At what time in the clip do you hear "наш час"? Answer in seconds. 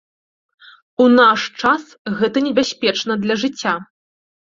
1.19-1.83